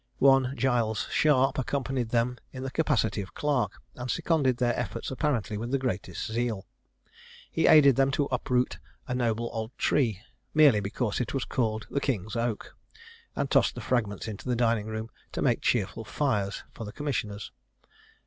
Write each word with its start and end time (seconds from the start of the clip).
One 0.17 0.57
Giles 0.57 1.07
Sharp 1.11 1.59
accompanied 1.59 2.09
them 2.09 2.39
in 2.51 2.63
the 2.63 2.71
capacity 2.71 3.21
of 3.21 3.35
clerk, 3.35 3.79
and 3.93 4.09
seconded 4.09 4.57
their 4.57 4.75
efforts 4.75 5.11
apparently 5.11 5.59
with 5.59 5.69
the 5.69 5.77
greatest 5.77 6.25
zeal. 6.31 6.65
He 7.51 7.67
aided 7.67 7.97
them 7.97 8.09
to 8.17 8.25
uproot 8.31 8.79
a 9.07 9.13
noble 9.13 9.51
old 9.53 9.77
tree, 9.77 10.23
merely 10.55 10.79
because 10.79 11.19
it 11.21 11.35
was 11.35 11.45
called 11.45 11.85
the 11.91 12.01
King's 12.01 12.35
Oak, 12.35 12.75
and 13.35 13.51
tossed 13.51 13.75
the 13.75 13.79
fragments 13.81 14.27
into 14.27 14.49
the 14.49 14.55
dining 14.55 14.87
room 14.87 15.11
to 15.33 15.41
make 15.43 15.61
cheerful 15.61 16.03
fires 16.03 16.63
for 16.73 16.83
the 16.83 16.91
commissioners. 16.91 17.51